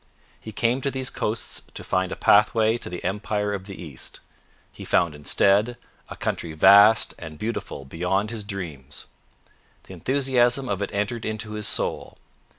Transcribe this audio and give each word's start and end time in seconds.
He 0.39 0.51
came 0.51 0.81
to 0.81 0.89
these 0.89 1.11
coasts 1.11 1.61
to 1.75 1.83
find 1.83 2.11
a 2.11 2.15
pathway 2.15 2.75
to 2.75 2.89
the 2.89 3.03
empire 3.03 3.53
of 3.53 3.65
the 3.67 3.79
East. 3.79 4.19
He 4.73 4.83
found 4.83 5.13
instead 5.13 5.77
a 6.09 6.15
country 6.15 6.53
vast 6.53 7.13
and 7.19 7.37
beautiful 7.37 7.85
beyond 7.85 8.31
his 8.31 8.43
dreams. 8.43 9.05
The 9.83 9.93
enthusiasm 9.93 10.67
of 10.69 10.81
it 10.81 10.89
entered 10.91 11.23
into 11.23 11.51
his 11.51 11.67
soul. 11.67 12.17